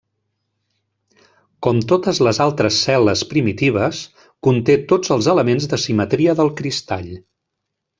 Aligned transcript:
Com 1.67 1.81
totes 1.91 2.21
les 2.29 2.41
altres 2.47 2.81
cel·les 2.87 3.23
primitives, 3.35 4.03
conté 4.51 4.81
tots 4.95 5.17
els 5.19 5.33
elements 5.37 5.73
de 5.75 5.85
simetria 5.89 6.39
del 6.43 6.55
cristall. 6.63 7.19